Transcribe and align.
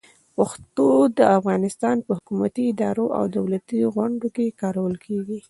پښتو 0.35 0.87
د 1.17 1.19
افغانستان 1.37 1.95
په 2.05 2.11
حکومتي 2.17 2.63
ادارو 2.71 3.05
او 3.17 3.23
دولتي 3.37 3.79
غونډو 3.95 4.27
کې 4.35 4.55
کارول 4.61 4.95
کېږي. 5.05 5.37